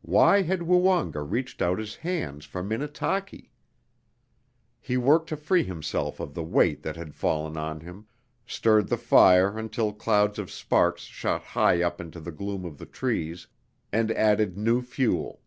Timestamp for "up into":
11.82-12.20